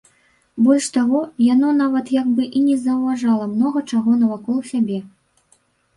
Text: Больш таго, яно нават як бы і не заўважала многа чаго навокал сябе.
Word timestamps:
Больш 0.67 0.85
таго, 0.95 1.19
яно 1.53 1.69
нават 1.83 2.05
як 2.15 2.27
бы 2.39 2.47
і 2.61 2.63
не 2.69 2.77
заўважала 2.85 3.45
многа 3.55 3.79
чаго 3.95 4.17
навокал 4.23 4.57
сябе. 4.71 4.99